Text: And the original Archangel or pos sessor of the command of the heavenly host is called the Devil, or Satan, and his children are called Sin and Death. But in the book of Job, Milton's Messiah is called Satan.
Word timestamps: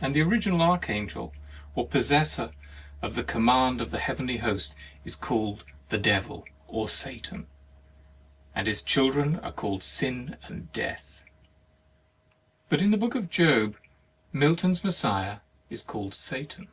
And 0.00 0.14
the 0.14 0.20
original 0.20 0.62
Archangel 0.62 1.32
or 1.74 1.88
pos 1.88 2.10
sessor 2.12 2.52
of 3.02 3.16
the 3.16 3.24
command 3.24 3.80
of 3.80 3.90
the 3.90 3.98
heavenly 3.98 4.36
host 4.36 4.72
is 5.04 5.16
called 5.16 5.64
the 5.88 5.98
Devil, 5.98 6.44
or 6.68 6.88
Satan, 6.88 7.48
and 8.54 8.68
his 8.68 8.84
children 8.84 9.40
are 9.40 9.50
called 9.50 9.82
Sin 9.82 10.36
and 10.44 10.72
Death. 10.72 11.24
But 12.68 12.82
in 12.82 12.92
the 12.92 12.96
book 12.96 13.16
of 13.16 13.30
Job, 13.30 13.76
Milton's 14.32 14.84
Messiah 14.84 15.38
is 15.68 15.82
called 15.82 16.14
Satan. 16.14 16.68